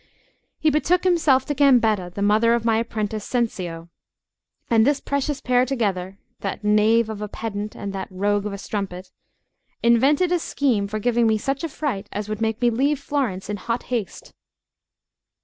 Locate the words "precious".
4.99-5.41